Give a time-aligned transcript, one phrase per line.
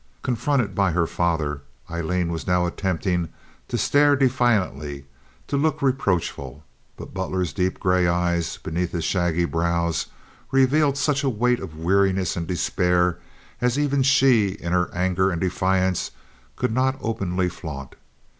[0.23, 3.29] Confronted by her father, Aileen was now attempting
[3.67, 5.05] to stare defiantly,
[5.45, 6.63] to look reproachful,
[6.97, 10.07] but Butler's deep gray eyes beneath their shaggy brows
[10.49, 13.19] revealed such a weight of weariness and despair
[13.61, 16.09] as even she, in her anger and defiance,
[16.55, 17.93] could not openly flaunt.